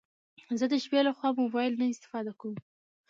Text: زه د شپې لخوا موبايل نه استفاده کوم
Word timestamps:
زه 0.59 0.65
د 0.71 0.75
شپې 0.83 0.99
لخوا 1.07 1.29
موبايل 1.41 1.73
نه 1.81 1.85
استفاده 1.93 2.31
کوم 2.39 2.55